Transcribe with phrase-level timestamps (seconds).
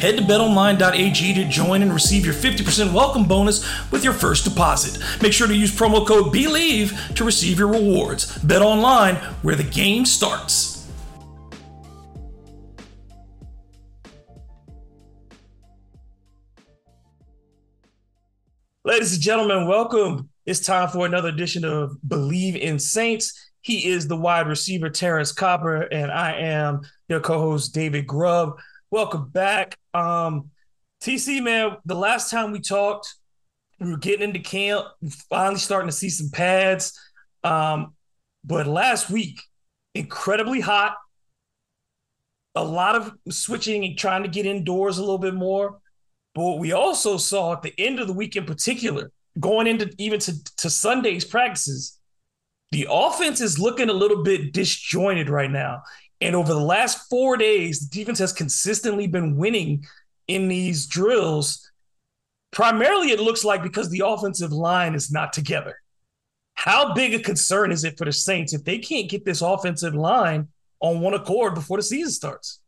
[0.00, 5.02] Head to betonline.ag to join and receive your 50% welcome bonus with your first deposit.
[5.22, 8.36] Make sure to use promo code BELIEVE to receive your rewards.
[8.38, 10.86] Bet online where the game starts.
[18.84, 20.28] Ladies and gentlemen, welcome.
[20.44, 23.50] It's time for another edition of Bleav in Saints.
[23.62, 28.58] He is the wide receiver Terrance Copper, and I am your co-host David Grubb.
[28.90, 29.76] Welcome back.
[29.94, 30.50] Um,
[31.02, 33.16] TC, man, the last time we talked,
[33.80, 34.86] we were getting into camp,
[35.28, 36.96] finally starting to see some pads.
[37.42, 37.94] Um,
[38.44, 39.40] but last week,
[39.94, 40.94] incredibly hot,
[42.54, 45.78] a lot of switching and trying to get indoors a little bit more.
[46.34, 49.92] But what we also saw at the end of the week in particular, going into
[49.98, 51.98] even to, to Sunday's practices,
[52.70, 55.82] the offense is looking a little bit disjointed right now.
[56.20, 59.86] And over the last four days, the defense has consistently been winning
[60.28, 61.70] in these drills.
[62.52, 65.80] Primarily, it looks like because the offensive line is not together.
[66.54, 69.94] How big a concern is it for the Saints if they can't get this offensive
[69.94, 70.48] line
[70.80, 72.60] on one accord before the season starts?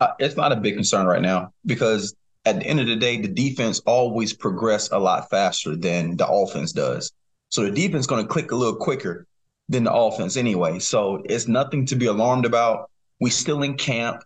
[0.00, 3.20] Uh, it's not a big concern right now because at the end of the day,
[3.20, 7.12] the defense always progress a lot faster than the offense does.
[7.50, 9.26] So the defense is going to click a little quicker
[9.72, 10.78] than the offense anyway.
[10.78, 12.90] So it's nothing to be alarmed about.
[13.20, 14.22] We still in camp,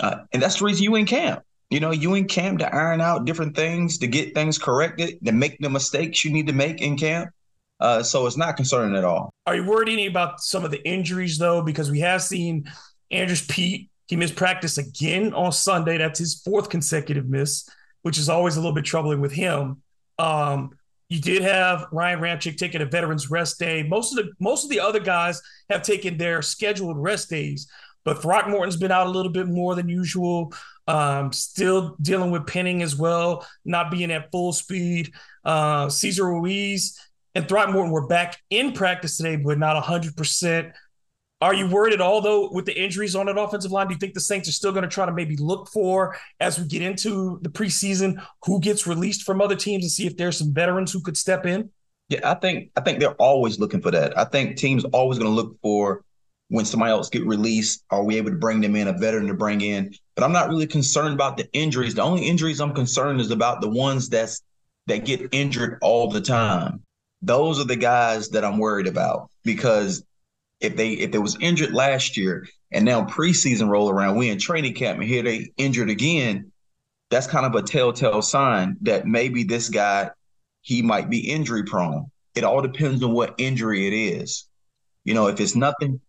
[0.00, 1.42] uh, and that's the reason you in camp.
[1.70, 5.32] You know, you in camp to iron out different things, to get things corrected, to
[5.32, 7.30] make the mistakes you need to make in camp.
[7.78, 9.32] Uh, so it's not concerning at all.
[9.46, 11.62] Are you worried any about some of the injuries though?
[11.62, 12.70] Because we have seen
[13.10, 13.88] Andrus Peat.
[14.08, 15.96] He missed practice again on Sunday.
[15.96, 17.68] That's his fourth consecutive miss,
[18.02, 19.82] which is always a little bit troubling with him.
[20.18, 20.72] Um,
[21.10, 23.82] you did have Ryan Ramczyk taking a veterans rest day.
[23.82, 27.68] Most of the most of the other guys have taken their scheduled rest days,
[28.04, 30.54] but Throckmorton's been out a little bit more than usual.
[30.86, 35.12] Um, still dealing with Penning as well, not being at full speed.
[35.44, 36.98] Uh, Cesar Ruiz
[37.34, 40.72] and Throckmorton were back in practice today, but not 100%.
[41.40, 43.88] Are you worried at all, though, with the injuries on that offensive line?
[43.88, 46.58] Do you think the Saints are still going to try to maybe look for, as
[46.58, 50.36] we get into the preseason, who gets released from other teams and see if there's
[50.36, 51.70] some veterans who could step in?
[52.10, 54.18] Yeah, I think I think they're always looking for that.
[54.18, 56.04] I think teams always going to look for
[56.48, 57.84] when somebody else get released.
[57.90, 59.94] Are we able to bring them in a veteran to bring in?
[60.16, 61.94] But I'm not really concerned about the injuries.
[61.94, 64.42] The only injuries I'm concerned is about the ones that's
[64.88, 66.82] that get injured all the time.
[67.22, 70.04] Those are the guys that I'm worried about because
[70.60, 74.38] if they if they was injured last year and now preseason roll around, we in
[74.38, 76.52] training camp and here they injured again,
[77.10, 80.10] that's kind of a telltale sign that maybe this guy
[80.62, 82.10] he might be injury prone.
[82.34, 84.46] It all depends on what injury it is.
[85.04, 86.00] You know, if it's nothing,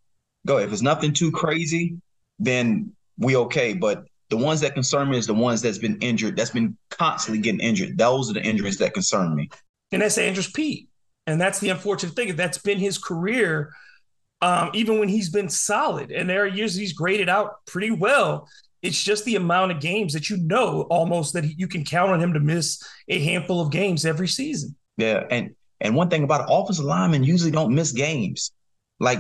[0.46, 0.58] go.
[0.58, 1.98] If it's nothing too crazy,
[2.38, 3.74] then we okay.
[3.74, 7.42] But the ones that concern me is the ones that's been injured, that's been constantly
[7.42, 7.98] getting injured.
[7.98, 9.50] Those are the injuries that concern me.
[9.92, 10.90] And that's Andrus Peat.
[11.28, 12.36] And that's the unfortunate thing.
[12.36, 13.74] That's been his career
[14.42, 16.12] um, even when he's been solid.
[16.12, 18.50] And there are years he's graded out pretty well.
[18.82, 22.20] It's just the amount of games that you know almost that you can count on
[22.20, 24.76] him to miss a handful of games every season.
[24.98, 28.52] Yeah, and and one thing about offensive linemen usually don't miss games.
[29.00, 29.20] Like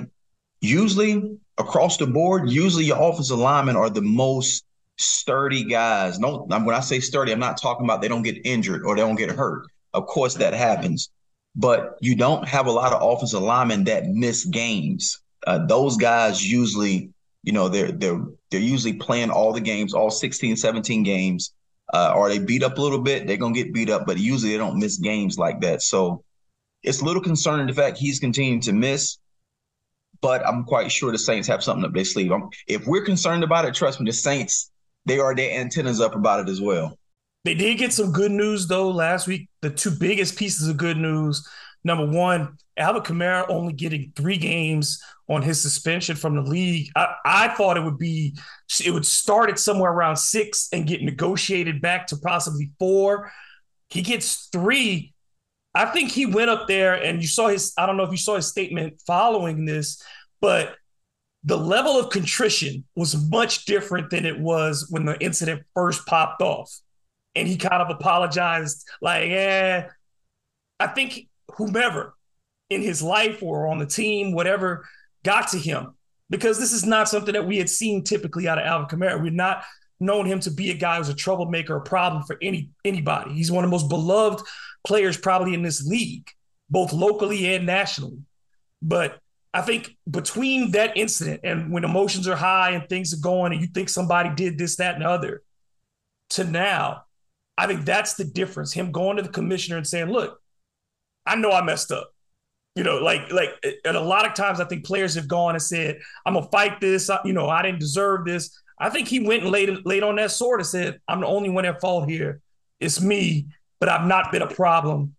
[0.61, 4.65] usually across the board, usually your offensive linemen are the most
[4.97, 6.19] sturdy guys.
[6.19, 9.01] No, when I say sturdy, I'm not talking about they don't get injured or they
[9.01, 9.67] don't get hurt.
[9.93, 11.09] Of course, that happens
[11.55, 15.21] but you don't have a lot of offensive linemen that miss games.
[15.45, 17.11] Uh, those guys usually,
[17.43, 21.53] you know, they're they're they're usually playing all the games, all 16, 17 games.
[21.93, 24.53] Uh, or they beat up a little bit, they're gonna get beat up, but usually
[24.53, 25.81] they don't miss games like that.
[25.81, 26.23] So
[26.83, 29.17] it's a little concerning the fact he's continuing to miss,
[30.21, 32.31] but I'm quite sure the Saints have something up their sleeve.
[32.31, 34.71] I'm, if we're concerned about it, trust me, the Saints
[35.05, 36.97] they are their antennas up about it as well.
[37.43, 39.49] They did get some good news though last week.
[39.61, 41.47] The two biggest pieces of good news.
[41.83, 46.89] Number one, Alvin Kamara only getting three games on his suspension from the league.
[46.95, 48.37] I, I thought it would be
[48.83, 53.31] it would start at somewhere around six and get negotiated back to possibly four.
[53.89, 55.13] He gets three.
[55.73, 58.17] I think he went up there and you saw his, I don't know if you
[58.17, 60.03] saw his statement following this,
[60.41, 60.75] but
[61.43, 66.41] the level of contrition was much different than it was when the incident first popped
[66.41, 66.71] off.
[67.35, 69.89] And he kind of apologized, like, yeah,
[70.79, 72.13] I think whomever
[72.69, 74.85] in his life or on the team, whatever,
[75.23, 75.95] got to him
[76.29, 79.21] because this is not something that we had seen typically out of Alvin Kamara.
[79.21, 79.63] We're not
[79.99, 83.33] known him to be a guy who's a troublemaker, a problem for any anybody.
[83.33, 84.43] He's one of the most beloved
[84.83, 86.27] players probably in this league,
[86.69, 88.19] both locally and nationally.
[88.81, 89.19] But
[89.53, 93.61] I think between that incident and when emotions are high and things are going and
[93.61, 95.43] you think somebody did this, that, and the other,
[96.31, 97.03] to now,
[97.57, 98.73] I think that's the difference.
[98.73, 100.39] Him going to the commissioner and saying, look,
[101.25, 102.11] I know I messed up.
[102.75, 103.49] You know, like like
[103.83, 106.79] and a lot of times I think players have gone and said, I'm gonna fight
[106.79, 108.57] this, you know, I didn't deserve this.
[108.79, 111.49] I think he went and laid laid on that sword and said, I'm the only
[111.49, 112.39] one at fault here.
[112.79, 113.47] It's me,
[113.81, 115.15] but I've not been a problem.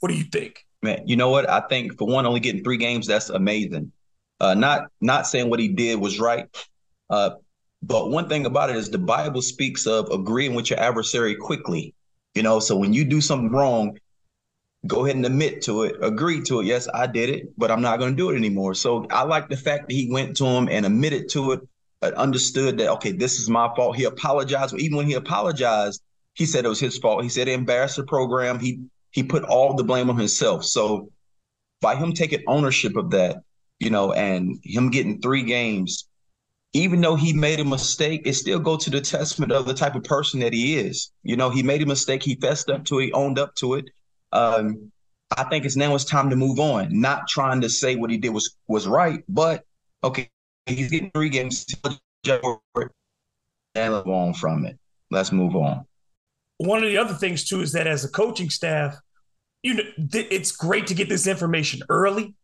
[0.00, 0.64] What do you think?
[0.82, 1.48] Man, you know what?
[1.48, 3.92] I think for one, only getting three games, that's amazing.
[4.38, 6.46] Uh, not not saying what he did was right,
[7.08, 7.30] uh,
[7.82, 11.94] but one thing about it is the Bible speaks of agreeing with your adversary quickly.
[12.34, 13.98] You know, so when you do something wrong,
[14.86, 16.66] go ahead and admit to it, agree to it.
[16.66, 18.74] Yes, I did it, but I'm not going to do it anymore.
[18.74, 21.60] So I like the fact that he went to him and admitted to it,
[22.02, 23.96] uh, understood that okay, this is my fault.
[23.96, 24.74] He apologized.
[24.78, 26.02] Even when he apologized,
[26.34, 27.22] he said it was his fault.
[27.22, 28.58] He said he embarrassed the program.
[28.58, 28.80] He
[29.10, 30.64] he put all the blame on himself.
[30.64, 31.10] So
[31.80, 33.42] by him taking ownership of that,
[33.78, 36.06] you know, and him getting three games,
[36.72, 39.94] even though he made a mistake, it still go to the testament of the type
[39.94, 41.12] of person that he is.
[41.22, 43.74] You know, he made a mistake, he fessed up to it, he owned up to
[43.74, 43.86] it.
[44.32, 44.92] Um,
[45.36, 46.88] I think it's now it's time to move on.
[47.00, 49.64] Not trying to say what he did was was right, but
[50.04, 50.28] okay,
[50.66, 51.66] he's getting three games
[52.24, 54.78] and move on from it.
[55.10, 55.86] Let's move on
[56.60, 58.94] one of the other things too is that as a coaching staff,
[59.62, 59.82] you know,
[60.12, 62.34] th- it's great to get this information early.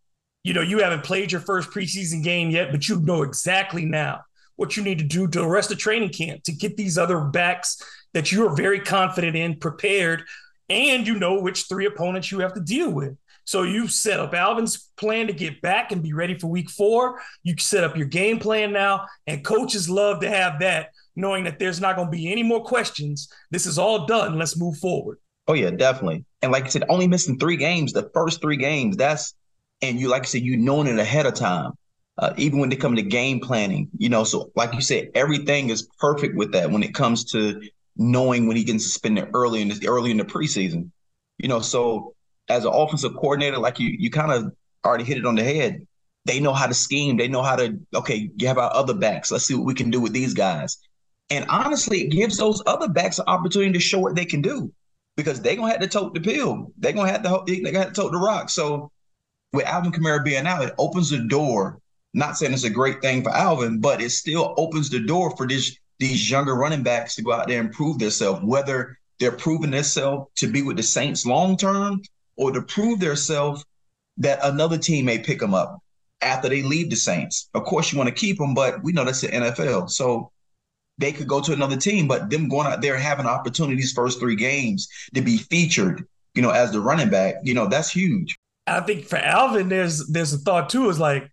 [0.46, 4.20] You know, you haven't played your first preseason game yet, but you know exactly now
[4.54, 7.20] what you need to do to the rest of training camp to get these other
[7.20, 7.82] backs
[8.14, 10.22] that you are very confident in prepared,
[10.69, 13.16] and you know which three opponents you have to deal with.
[13.44, 17.20] So you set up Alvin's plan to get back and be ready for week four.
[17.42, 21.58] You set up your game plan now, and coaches love to have that knowing that
[21.58, 23.28] there's not going to be any more questions.
[23.50, 24.38] This is all done.
[24.38, 25.19] Let's move forward.
[25.49, 26.25] Oh yeah, definitely.
[26.40, 28.96] And like I said, only missing three games, the first three games.
[28.96, 29.34] That's
[29.82, 31.73] and you like I said, you knowing it ahead of time.
[32.19, 34.25] Uh, even when they come to game planning, you know.
[34.25, 37.61] So like you said, everything is perfect with that when it comes to
[37.96, 40.90] knowing when he gets suspended early in the early in the preseason.
[41.37, 42.14] You know, so
[42.49, 44.52] as an offensive coordinator, like you you kind of
[44.84, 45.87] already hit it on the head.
[46.25, 47.19] They know how to scheme.
[47.19, 48.31] They know how to okay.
[48.37, 49.31] You have our other backs.
[49.31, 50.78] Let's see what we can do with these guys.
[51.28, 54.73] And honestly, it gives those other backs an opportunity to show what they can do
[55.17, 56.73] because they're gonna have to tote the pill.
[56.78, 58.49] They're gonna have to they're gonna have to tote the rock.
[58.49, 58.90] So
[59.52, 61.78] with Alvin Kamara being out, it opens the door.
[62.14, 65.46] Not saying it's a great thing for Alvin, but it still opens the door for
[65.46, 69.70] this these younger running backs to go out there and prove themselves, whether they're proving
[69.70, 72.02] themselves to be with the Saints long term
[72.37, 73.64] or to prove themselves
[74.19, 75.78] that another team may pick them up
[76.20, 77.49] after they leave the Saints.
[77.54, 79.90] Of course, you want to keep them, but we know that's the NFL.
[79.90, 80.31] So
[80.99, 84.37] they could go to another team, but them going out there having opportunities first three
[84.37, 88.36] games to be featured, you know, as the running back, you know, that's huge.
[88.66, 91.30] I think for Alvin, there's there's a thought too, is like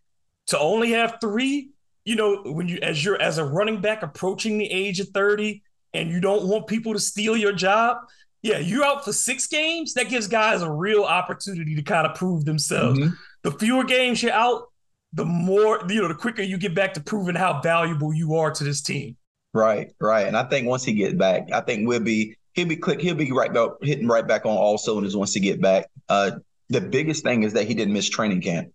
[0.48, 1.72] to only have three,
[2.06, 5.64] you know, when you as you're as a running back approaching the age of 30
[5.94, 7.98] and you don't want people to steal your job.
[8.42, 9.94] Yeah, you're out for six games.
[9.94, 13.00] That gives guys a real opportunity to kind of prove themselves.
[13.00, 13.14] Mm-hmm.
[13.44, 14.66] The fewer games you're out,
[15.14, 18.52] the more, you know, the quicker you get back to proving how valuable you are
[18.52, 19.16] to this team.
[19.54, 20.28] Right, right.
[20.28, 23.16] And I think once he gets back, I think we'll be he'll be click he'll
[23.16, 25.90] be right back hitting right back on all cylinders once he get back.
[26.10, 26.32] Uh
[26.74, 28.72] the biggest thing is that he didn't miss training camp.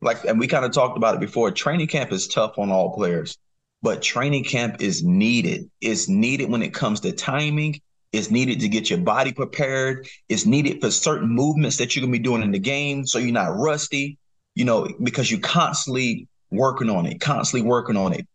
[0.00, 1.50] Like and we kind of talked about it before.
[1.50, 3.38] Training camp is tough on all players,
[3.82, 5.70] but training camp is needed.
[5.80, 7.80] It's needed when it comes to timing.
[8.12, 10.08] It's needed to get your body prepared.
[10.28, 13.32] It's needed for certain movements that you're gonna be doing in the game so you're
[13.32, 14.18] not rusty,
[14.54, 18.26] you know, because you're constantly working on it, constantly working on it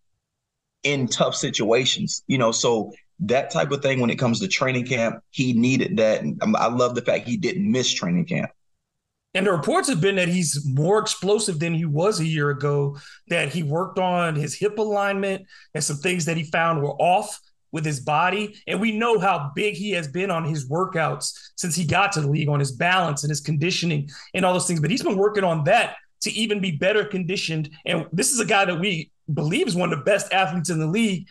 [0.83, 2.51] in tough situations, you know.
[2.51, 6.21] So that type of thing when it comes to training camp, he needed that.
[6.21, 8.51] And I love the fact he didn't miss training camp.
[9.33, 12.97] And the reports have been that he's more explosive than he was a year ago,
[13.29, 17.39] that he worked on his hip alignment and some things that he found were off.
[17.71, 18.61] with his body.
[18.67, 22.21] And we know how big he has been on his workouts since he got to
[22.21, 24.81] the league, on his balance and his conditioning and all those things.
[24.81, 27.69] But he's been working on that to even be better conditioned.
[27.85, 30.79] And this is a guy that we believe is one of the best athletes in
[30.79, 31.27] the league.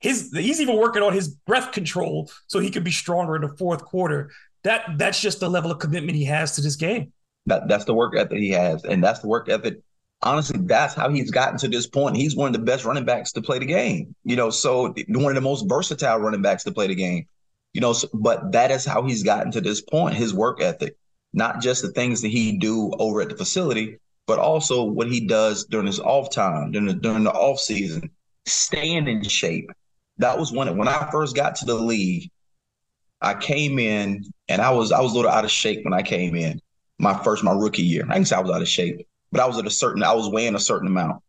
[0.00, 3.56] His he's even working on his breath control so he could be stronger in the
[3.56, 4.30] fourth quarter.
[4.64, 7.12] That that's just the level of commitment he has to this game.
[7.46, 9.82] That that's the work ethic he has, and that's the work ethic
[10.22, 12.16] honestly, that's how he's gotten to this point.
[12.16, 14.14] He's one of the best running backs to play the game.
[14.24, 17.26] You know, so one of the most versatile running backs to play the game.
[17.72, 20.16] You know, so, but that is how he's gotten to this point.
[20.16, 20.96] His work ethic,
[21.32, 25.26] not just the things that he do over at the facility, but also what he
[25.26, 28.10] does during his off time, during the, during the off season,
[28.46, 29.70] staying in shape.
[30.18, 32.30] That was when when I first got to the league.
[33.22, 36.02] I came in and I was I was a little out of shape when I
[36.02, 36.60] came in.
[37.00, 38.06] My first my rookie year.
[38.08, 40.12] I can say I was out of shape but I was at a certain, I
[40.12, 41.22] was weighing a certain amount.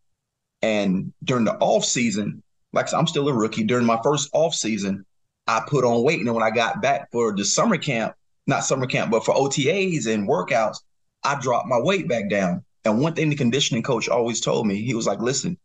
[0.61, 3.63] And during the off season, like I'm still a rookie.
[3.63, 5.05] During my first off season,
[5.47, 6.19] I put on weight.
[6.19, 8.13] And then when I got back for the summer camp,
[8.47, 10.77] not summer camp, but for OTAs and workouts,
[11.23, 12.63] I dropped my weight back down.
[12.85, 15.57] And one thing the conditioning coach always told me, he was like, listen,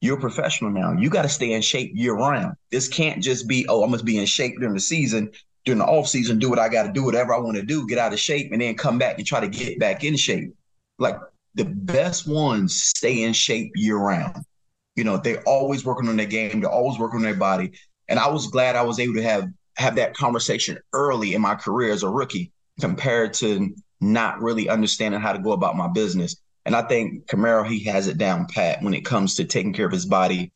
[0.00, 0.92] you're a professional now.
[0.92, 2.54] You got to stay in shape year round.
[2.70, 5.32] This can't just be, oh, I must be in shape during the season.
[5.64, 7.86] During the off season, do what I got to do, whatever I want to do,
[7.86, 10.54] get out of shape, and then come back and try to get back in shape.
[10.98, 11.16] Like
[11.54, 14.44] the best ones stay in shape year round.
[14.96, 17.72] You know, they're always working on their game, they're always working on their body.
[18.08, 21.54] And I was glad I was able to have have that conversation early in my
[21.54, 26.36] career as a rookie compared to not really understanding how to go about my business.
[26.66, 29.86] And I think Kamara, he has it down pat when it comes to taking care
[29.86, 30.52] of his body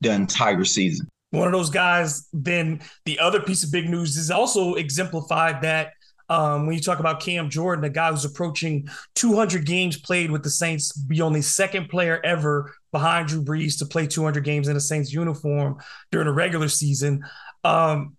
[0.00, 1.08] the entire season.
[1.32, 5.92] One of those guys, then the other piece of big news is also exemplified that
[6.28, 10.42] um, when you talk about Cam Jordan, a guy who's approaching 200 games played with
[10.42, 14.76] the Saints, be only second player ever behind Drew Brees to play 200 games in
[14.76, 15.78] a Saints uniform
[16.10, 17.24] during a regular season.
[17.64, 18.16] Um,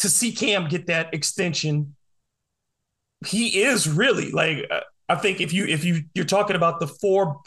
[0.00, 1.94] to see Cam get that extension,
[3.26, 6.86] he is really like uh, I think if you if you you're talking about the
[6.86, 7.40] four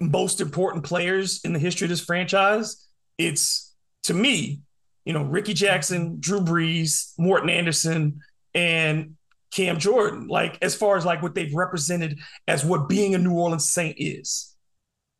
[0.00, 2.86] most important players in the history of this franchise,
[3.18, 3.63] it's
[4.04, 4.60] to me,
[5.04, 8.20] you know, Rickey Jackson, Drew Brees, Morten Andersen,
[8.54, 9.16] and
[9.50, 12.18] Cam Jordan, like as far as like what they've represented
[12.48, 14.54] as what being a New Orleans Saint is.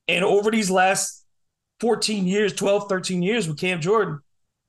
[0.08, 1.24] And over these last
[1.80, 4.20] 14 years, 12, 13 years with Cam Jordan,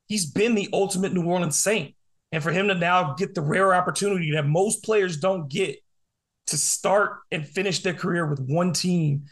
[0.07, 1.95] he's been the ultimate New Orleans Saint.
[2.31, 5.79] And for him to now get the rare opportunity that most players don't get
[6.48, 9.25] to start and finish their career with one team,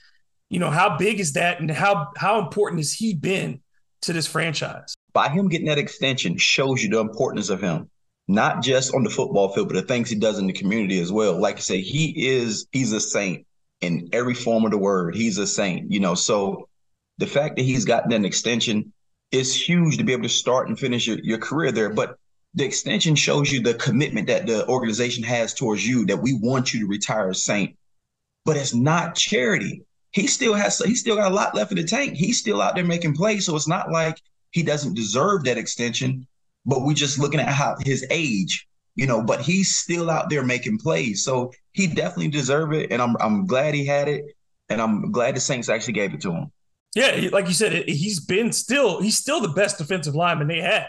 [0.50, 3.62] you know, how big is that and how how important has he been
[4.04, 4.96] to this franchise?
[5.14, 7.90] By him getting that extension shows you the importance of him
[8.28, 11.12] not just on the football field, but the things he does in the community as
[11.12, 11.40] well.
[11.40, 13.46] Like I say, he is he's a saint
[13.82, 15.16] in every form of the word.
[15.16, 16.16] He's a saint, you know.
[16.16, 16.70] So
[17.18, 18.94] the fact that he's gotten an extension
[19.32, 21.90] is huge to be able to start and finish your, your career there.
[21.90, 22.18] But
[22.54, 26.74] the extension shows you the commitment that the organization has towards you that we want
[26.74, 27.76] you to retire as saint.
[28.46, 29.84] But it's not charity.
[30.14, 32.16] He still has he still got a lot left in the tank.
[32.16, 33.46] He's still out there making plays.
[33.46, 36.28] So it's not like he doesn't deserve that extension
[36.66, 40.44] but we're just looking at how his age, you know, but he's still out there
[40.44, 41.24] making plays.
[41.24, 42.92] So he definitely deserved it.
[42.92, 44.26] And I'm I'm glad he had it.
[44.70, 46.52] And I'm glad the Saints actually gave it to him.
[46.96, 50.88] Yeah, like you said, he's been still he's still the best defensive lineman they have.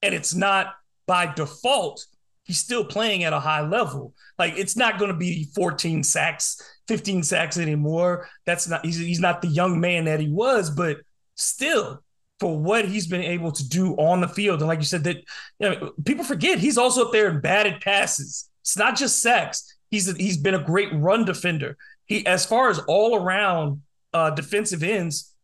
[0.00, 0.74] And it's not
[1.06, 2.04] by default,
[2.48, 4.14] he's still playing at a high level.
[4.38, 8.28] Like it's not going to be 14 sacks, 15 sacks anymore.
[8.46, 10.96] That's not he's he's not the young man that he was, but
[11.36, 12.02] still
[12.40, 14.60] for what he's been able to do on the field.
[14.60, 15.18] And like you said, that
[15.60, 18.48] you know, people forget he's also up there in batted passes.
[18.62, 19.76] It's not just sacks.
[19.90, 21.76] He's a, he's been a great run defender.
[22.06, 23.82] He as far as all around
[24.14, 25.34] uh, defensive ends,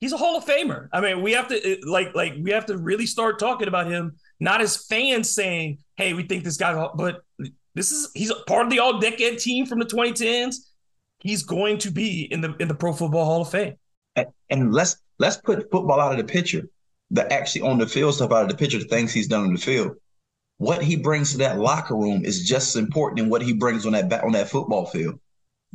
[0.00, 0.88] he's a Hall of Famer.
[0.92, 4.16] I mean, we have to like like we have to really start talking about him,
[4.40, 7.22] not as fans saying, "Hey, we think this guy," but
[7.74, 10.56] this is he's part of the All Decade team from the 2010s.
[11.18, 13.74] He's going to be in the in the Pro Football Hall of Fame.
[14.16, 16.66] And, and let's Let's put football out of the picture,
[17.10, 19.52] the actually on the field stuff out of the picture, the things he's done on
[19.52, 19.96] the field.
[20.56, 23.84] What he brings to that locker room is just as important than what he brings
[23.84, 25.20] on that on that football field.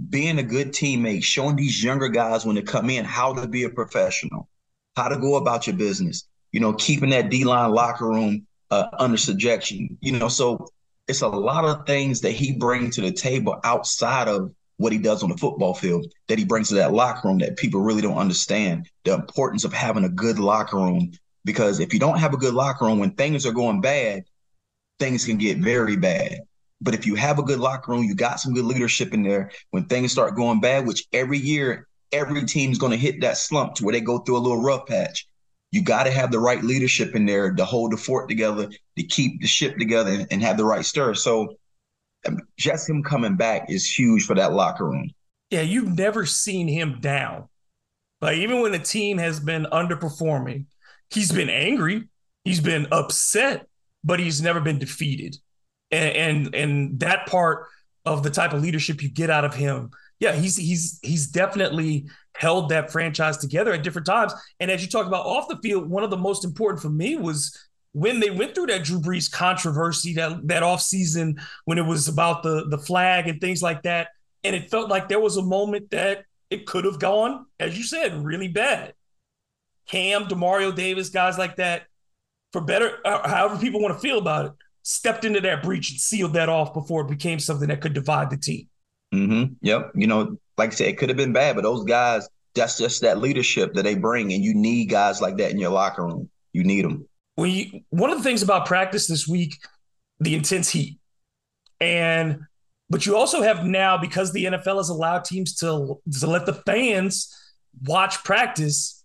[0.10, 3.66] Being a good teammate, showing these younger guys when they come in how to be
[3.66, 4.50] a professional,
[4.96, 6.28] how to go about your business.
[6.52, 9.98] You know, keeping that D line locker room uh, under subjection.
[10.02, 10.68] You know, so
[11.08, 15.00] it's a lot of things that he brings to the table outside of what he
[15.00, 18.02] does on the football field that he brings to that locker room that people really
[18.02, 21.12] don't understand the importance of having a good locker room
[21.46, 24.24] because if you don't have a good locker room when things are going bad
[25.00, 26.40] things can get very bad
[26.82, 29.50] but if you have a good locker room you got some good leadership in there
[29.72, 33.76] when things start going bad which every year every team's going to hit that slump
[33.76, 35.26] to where they go through a little rough patch
[35.72, 39.04] you got to have the right leadership in there to hold the fort together, to
[39.04, 41.14] keep the ship together, and, have the right stir.
[41.14, 41.56] So
[42.28, 45.12] um, just him coming back is huge for that locker room.
[45.50, 47.50] Yeah, you've never seen him down.
[48.22, 50.66] Like even when the team has been underperforming,
[51.10, 52.08] he's been angry,
[52.44, 53.68] he's been upset,
[54.04, 55.38] but he's never been defeated.
[55.92, 57.68] And and, and that part
[58.06, 62.08] of the type of leadership you get out of him, yeah, he's he's he's definitely
[62.36, 64.34] held that franchise together at different times.
[64.60, 67.16] And as you talk about off the field, one of the most important for me
[67.16, 67.58] was
[67.94, 72.08] when they went through that Drew Brees controversy that that off season when it was
[72.08, 74.10] about the the flag and things like that,
[74.44, 77.84] and it felt like there was a moment that it could have gone, as you
[77.84, 78.94] said, really bad.
[79.88, 81.84] Cam, Demario Davis, guys like that,
[82.52, 86.00] for better, uh, however people want to feel about it, stepped into that breach and
[86.00, 88.68] sealed that off before it became something that could divide the team.
[89.16, 89.54] Mm-hmm.
[89.62, 89.92] Yep.
[89.96, 93.02] You know, like I said, it could have been bad, but those guys, that's just
[93.02, 96.30] that leadership that they bring, and you need guys like that in your locker room.
[96.54, 97.08] You need them.
[97.38, 99.58] You, one of the things about practice this week,
[100.20, 100.98] the intense heat,
[101.82, 102.40] and
[102.90, 106.54] but you also have now because the NFL has allowed teams to to let the
[106.54, 107.34] fans
[107.84, 109.04] watch practice.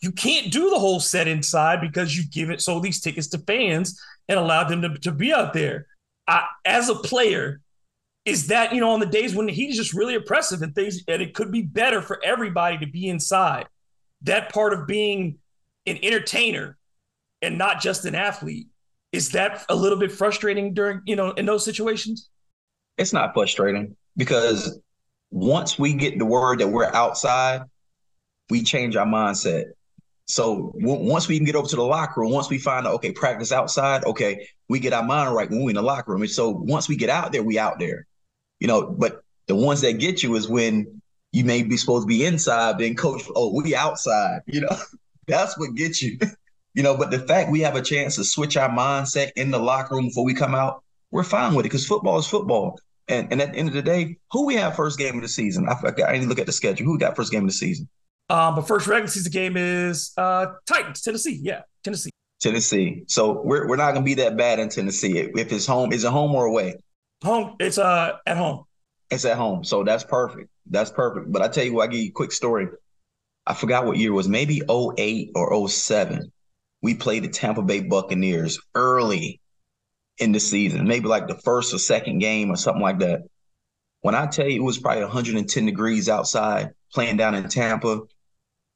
[0.00, 3.38] You can't do the whole set inside because you give it sold these tickets to
[3.38, 5.86] fans and allowed them to, to be out there.
[6.26, 7.60] I, as a player,
[8.30, 11.20] is that you know on the days when he's just really oppressive and things and
[11.20, 13.66] it could be better for everybody to be inside.
[14.22, 15.38] That part of being
[15.86, 16.76] an entertainer
[17.42, 18.66] and not just an athlete
[19.12, 22.30] is that a little bit frustrating during you know in those situations?
[22.98, 24.78] It's not frustrating because
[25.30, 27.62] once we get the word that we're outside
[28.50, 29.66] we change our mindset.
[30.26, 32.94] So w- once we can get over to the locker room, once we find out,
[32.94, 36.22] okay, practice outside, okay, we get our mind right when we're in the locker room.
[36.22, 38.06] And so once we get out there, we out there
[38.60, 41.02] you know, but the ones that get you is when
[41.32, 44.76] you may be supposed to be inside, then coach, oh, we outside, you know,
[45.26, 46.18] that's what gets you.
[46.74, 49.58] you know, but the fact we have a chance to switch our mindset in the
[49.58, 52.78] locker room before we come out, we're fine with it because football is football.
[53.08, 55.28] And, and at the end of the day, who we have first game of the
[55.28, 55.68] season?
[55.68, 55.74] I,
[56.06, 56.86] I need to look at the schedule.
[56.86, 57.88] Who got first game of the season?
[58.28, 61.40] Um, but first regular season game is uh, Titans, Tennessee.
[61.42, 62.10] Yeah, Tennessee.
[62.40, 63.02] Tennessee.
[63.08, 65.18] So we're we're not gonna be that bad in Tennessee.
[65.18, 66.76] If it's home, is it home or away?
[67.22, 67.56] Home.
[67.60, 68.64] It's uh at home.
[69.10, 69.64] It's at home.
[69.64, 70.48] So that's perfect.
[70.66, 71.30] That's perfect.
[71.30, 72.68] But I tell you what, I give you a quick story.
[73.46, 76.32] I forgot what year it was, maybe 08 or 07.
[76.82, 79.40] We played the Tampa Bay Buccaneers early
[80.18, 83.22] in the season, maybe like the first or second game or something like that.
[84.02, 88.02] When I tell you it was probably 110 degrees outside playing down in Tampa,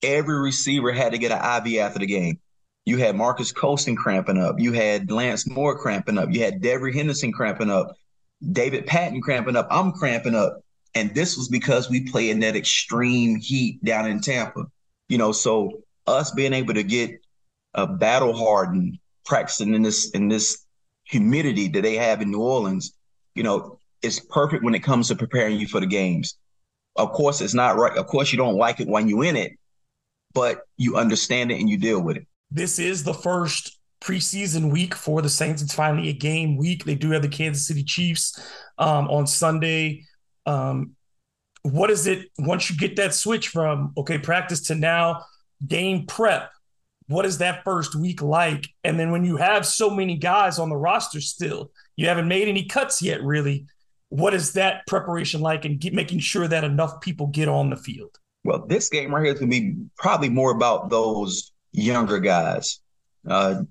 [0.03, 2.41] every receiver had to get an IV after the game.
[2.85, 4.57] You had Marques Colston cramping up.
[4.59, 6.31] You had Lance Moore cramping up.
[6.31, 7.97] You had Devery Henderson cramping up.
[8.53, 9.69] David Patten cramping up.
[9.71, 10.61] I'm cramping up.
[10.95, 14.65] And this was because we play in that extreme heat down in Tampa.
[15.09, 17.11] You know, so us being able to get
[17.75, 20.65] a battle hardened practicing in this in this
[21.05, 22.95] humidity that they have in New Orleans,
[23.35, 26.37] you know, it's perfect when it comes to preparing you for the games.
[26.97, 27.97] Of course, it's not right.
[27.97, 29.53] Of course, you don't like it when you're in it,
[30.33, 32.27] but you understand it and you deal with it.
[32.51, 35.63] This is the first preseason week for the Saints.
[35.63, 36.85] It's finally a game week.
[36.85, 38.39] They do have the Kansas City Chiefs
[38.79, 40.05] um, on Sunday.
[40.47, 40.93] Um,
[41.63, 45.25] what is it once you get that switch from okay practice to now
[45.67, 46.51] game prep?
[47.07, 48.67] What is that first week like?
[48.83, 52.49] And then when you have so many guys on the roster still, you haven't made
[52.49, 53.67] any cuts yet, really.
[54.09, 58.19] What is that preparation like and making sure that enough people get on the field?
[58.45, 62.81] Well, this game right here is going to be probably more about those younger guys.
[63.29, 63.63] Uh,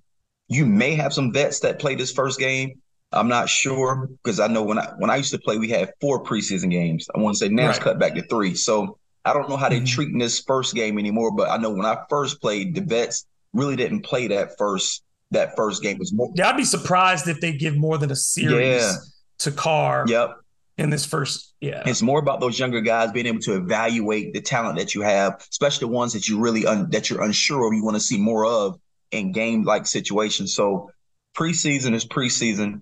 [0.54, 2.82] you may have some vets that play this first game.
[3.12, 5.92] I'm not sure because I know when I when I used to play, we had
[6.02, 7.08] four preseason games.
[7.16, 7.76] I want to say now right.
[7.76, 8.56] it's cut back to three.
[8.56, 9.86] So I don't know how they're mm-hmm.
[9.86, 11.32] treating this first game anymore.
[11.32, 15.56] But I know when I first played, the vets really didn't play that first that
[15.56, 15.96] first game.
[15.96, 16.32] It was more.
[16.36, 18.94] Yeah, I'd be surprised if they give more than a series yeah.
[19.40, 20.06] to Carr.
[20.08, 20.38] Yep.
[20.76, 24.42] In this first, yeah, it's more about those younger guys being able to evaluate the
[24.42, 27.74] talent that you have, especially the ones that you really un- that you're unsure of.
[27.76, 28.80] You want to see more of
[29.14, 30.56] in game like situations.
[30.56, 30.92] So
[31.38, 32.82] preseason is preseason.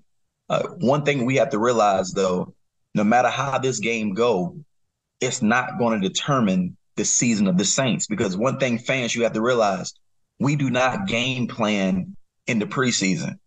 [0.50, 2.54] Uh, one thing we have to realize though,
[2.94, 4.58] no matter how this game go,
[5.20, 9.24] it's not going to determine the season of the Saints because one thing fans you
[9.24, 9.94] have to realize,
[10.40, 12.16] we do not game plan
[12.48, 13.38] in the preseason.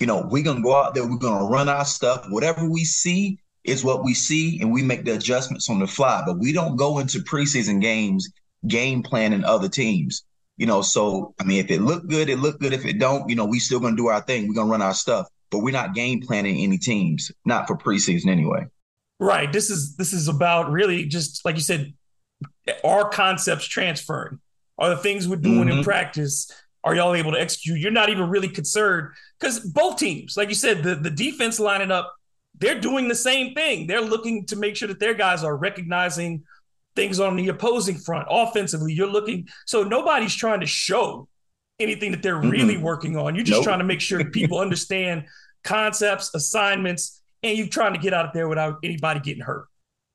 [0.00, 2.26] You know, we're gonna go out there, we're gonna run our stuff.
[2.28, 6.22] Whatever we see is what we see, and we make the adjustments on the fly.
[6.24, 8.28] But we don't go into preseason games
[8.66, 10.24] game planning other teams.
[10.58, 12.72] You know, so I mean, if it looked good, it looked good.
[12.72, 14.48] If it don't, you know, we still gonna do our thing.
[14.48, 18.28] We're gonna run our stuff, but we're not game planning any teams, not for preseason
[18.28, 18.66] anyway.
[19.20, 19.52] Right.
[19.52, 21.94] This is this is about really just like you said,
[22.84, 24.40] our concepts transferring.
[24.78, 25.78] Are the things we're doing mm-hmm.
[25.78, 26.52] in practice,
[26.84, 27.80] are y'all able to execute?
[27.80, 31.90] You're not even really concerned because both teams, like you said, the, the defense lining
[31.90, 32.14] up,
[32.58, 33.86] they're doing the same thing.
[33.86, 36.44] They're looking to make sure that their guys are recognizing
[36.98, 38.26] things on the opposing front.
[38.28, 41.28] Offensively, you're looking, so nobody's trying to show
[41.78, 42.50] anything that they're mm-hmm.
[42.50, 43.36] really working on.
[43.36, 43.64] You're just nope.
[43.64, 45.26] trying to make sure people understand
[45.62, 49.66] concepts, assignments, and you're trying to get out of there without anybody getting hurt.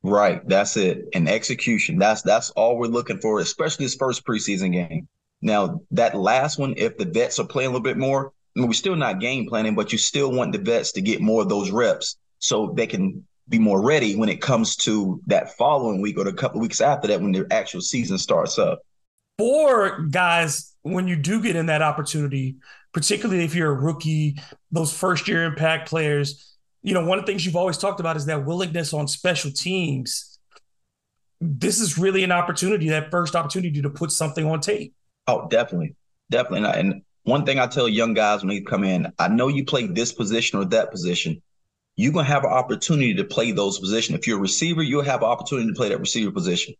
[0.04, 0.46] Right.
[0.46, 1.06] That's it.
[1.13, 1.98] And execution.
[1.98, 5.08] That's that's all we're looking for, especially this first preseason game.
[5.41, 8.67] Now, that last one, if the vets are playing a little bit more, I mean,
[8.67, 11.50] we're still not game planning, but you still want the vets to get more of
[11.50, 16.17] those reps so they can be more ready when it comes to that following week
[16.17, 18.79] or the couple weeks after that when the actual season starts up.
[19.38, 22.58] For guys, when you do get in that opportunity,
[22.93, 24.39] particularly if you're a rookie,
[24.71, 28.17] those first year impact players, you know, one of the things you've always talked about
[28.17, 30.38] is that willingness on special teams.
[31.41, 34.93] This is really an opportunity, that first opportunity to put something on tape.
[35.27, 35.95] Oh, definitely.
[36.29, 36.69] Definitely.
[36.79, 39.88] And one thing I tell young guys when they come in, I know you play
[39.88, 41.41] this position or that position.
[41.95, 44.17] You're going to have an opportunity to play those positions.
[44.17, 46.73] If you're a receiver, you'll have an opportunity to play that receiver position.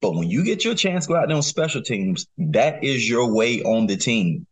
[0.00, 3.32] But when you get your chance go out there on special teams, that is your
[3.32, 4.46] way on the team.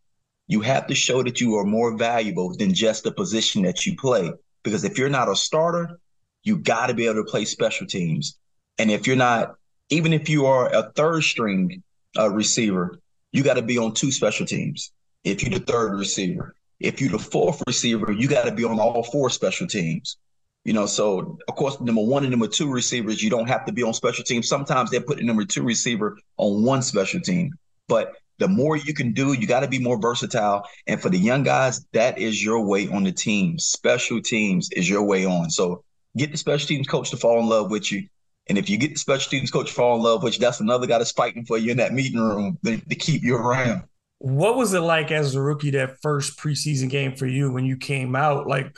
[0.46, 3.96] You have to show that you are more valuable than just the position that you
[3.96, 4.32] play.
[4.62, 6.00] Because if you're not a starter,
[6.42, 8.38] you got to be able to play special teams.
[8.78, 9.54] And if you're not,
[9.90, 11.82] even if you are a third string
[12.18, 12.98] uh, receiver,
[13.32, 14.92] you got to be on two special teams.
[15.24, 18.78] If you're the third receiver, if you're the fourth receiver, you got to be on
[18.78, 20.16] all four special teams.
[20.64, 23.72] You know, so of course, number one and number two receivers, you don't have to
[23.72, 24.48] be on special teams.
[24.48, 27.52] Sometimes they put the number two receiver on one special team.
[27.86, 30.64] But the more you can do, you got to be more versatile.
[30.86, 33.58] And for the young guys, that is your way on the team.
[33.58, 35.50] Special teams is your way on.
[35.50, 35.84] So
[36.16, 38.08] get the special teams coach to fall in love with you.
[38.48, 40.60] And if you get the special teams coach to fall in love with you, that's
[40.60, 43.84] another guy that's fighting for you in that meeting room to, to keep you around.
[44.24, 47.76] What was it like as a rookie that first preseason game for you when you
[47.76, 48.46] came out?
[48.46, 48.74] Like,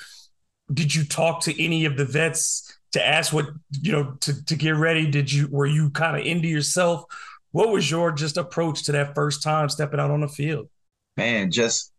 [0.74, 4.56] did you talk to any of the vets to ask what you know to to
[4.56, 5.08] get ready?
[5.08, 7.04] Did you were you kind of into yourself?
[7.52, 10.68] What was your just approach to that first time stepping out on the field?
[11.16, 11.92] Man, just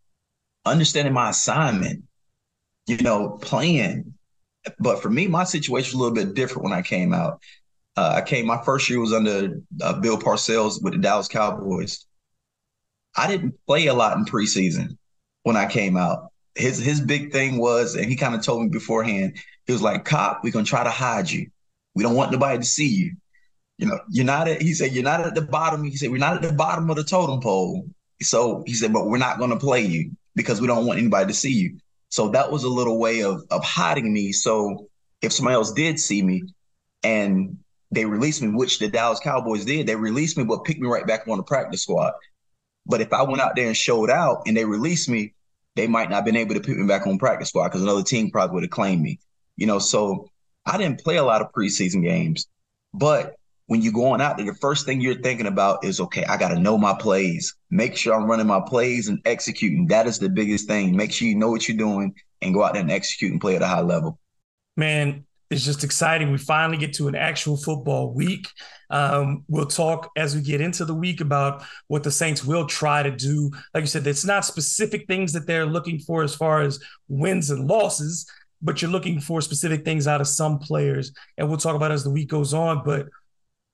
[0.65, 2.03] understanding my assignment,
[2.85, 4.13] you know, playing.
[4.77, 7.41] But for me, my situation was a little bit different when I came out.
[7.95, 12.05] Uh, I came, my first year was under uh, Bill Parcells with the Dallas Cowboys.
[13.17, 14.97] I didn't play a lot in preseason
[15.43, 18.69] when I came out his his big thing was, and he kind of told me
[18.69, 21.49] beforehand, he was like, "Cop, we're gonna try to hide you.
[21.95, 23.15] We don't want nobody to see you.
[23.77, 26.17] You know, you're not at." He said, "You're not at the bottom." He said, "We're
[26.17, 27.87] not at the bottom of the totem pole."
[28.21, 31.33] So he said, "But we're not gonna play you because we don't want anybody to
[31.33, 31.77] see you."
[32.09, 34.31] So that was a little way of of hiding me.
[34.31, 34.87] So
[35.21, 36.43] if somebody else did see me,
[37.03, 37.57] and
[37.91, 41.05] they released me, which the Dallas Cowboys did, they released me, but picked me right
[41.05, 42.13] back on the practice squad.
[42.87, 45.33] But if I went out there and showed out and they released me,
[45.75, 48.03] they might not have been able to put me back on practice squad because another
[48.03, 49.19] team probably would have claimed me.
[49.57, 50.29] You know, so
[50.65, 52.47] I didn't play a lot of preseason games,
[52.93, 53.35] but
[53.67, 56.49] when you're going out there, the first thing you're thinking about is, okay, I got
[56.49, 57.53] to know my plays.
[57.69, 59.87] Make sure I'm running my plays and executing.
[59.87, 60.95] That is the biggest thing.
[60.95, 63.57] Make sure you know what you're doing and go out there and execute and play
[63.57, 64.19] at a high level.
[64.77, 66.31] Man, it's just exciting.
[66.31, 68.49] We finally get to an actual football week.
[68.89, 73.01] Um, we'll talk as we get into the week about what the Saints will try
[73.03, 73.51] to do.
[73.73, 77.49] Like you said, it's not specific things that they're looking for as far as wins
[77.49, 78.29] and losses,
[78.61, 81.13] but you're looking for specific things out of some players.
[81.37, 82.83] And we'll talk about as the week goes on.
[82.83, 83.07] But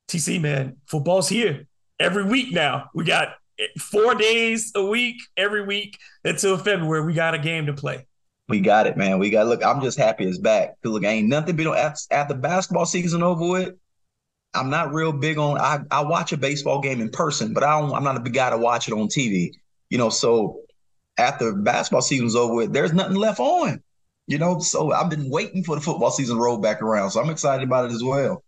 [0.09, 1.65] TC, man, football's here
[1.99, 2.89] every week now.
[2.93, 3.35] We got
[3.79, 7.05] four days a week, every week until February.
[7.05, 8.05] We got a game to play.
[8.49, 9.19] We got it, man.
[9.19, 9.63] We got look.
[9.63, 10.75] I'm just happy it's back.
[10.83, 13.75] Look, ain't nothing been after, after basketball season over with.
[14.53, 15.57] I'm not real big on.
[15.57, 17.93] I, I watch a baseball game in person, but I don't.
[17.93, 19.51] I'm not a big guy to watch it on TV.
[19.89, 20.59] You know, so
[21.17, 23.81] after basketball season's over with, there's nothing left on.
[24.27, 27.11] You know, so I've been waiting for the football season to roll back around.
[27.11, 28.43] So I'm excited about it as well.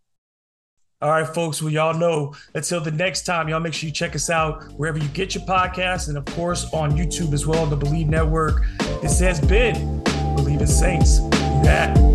[1.05, 1.61] All right, folks.
[1.61, 4.97] Well, y'all know until the next time, y'all make sure you check us out wherever
[4.97, 8.63] you get your podcasts and, of course, on YouTube as well, the Bleav Network.
[9.03, 11.19] This has been Bleav in Saints.
[11.61, 12.14] That.